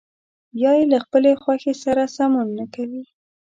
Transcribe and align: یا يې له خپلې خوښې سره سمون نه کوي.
یا 0.61 0.71
يې 0.79 0.85
له 0.91 0.97
خپلې 1.05 1.31
خوښې 1.41 1.73
سره 1.83 2.03
سمون 2.15 2.47
نه 2.59 2.65
کوي. 2.75 3.03